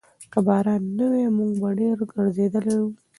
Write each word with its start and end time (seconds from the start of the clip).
که 0.31 0.39
باران 0.47 0.81
نه 0.97 1.05
وای، 1.11 1.25
موږ 1.37 1.51
به 1.61 1.69
ډېر 1.79 1.97
ګرځېدلي 2.13 2.75
وو. 2.79 2.89